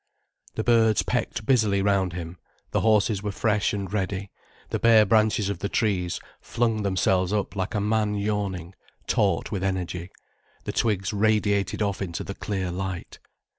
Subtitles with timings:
[0.55, 2.39] The birds pecked busily round him,
[2.71, 4.31] the horses were fresh and ready,
[4.69, 8.73] the bare branches of the trees flung themselves up like a man yawning,
[9.05, 10.09] taut with energy,
[10.63, 13.19] the twigs radiated off into the clear light.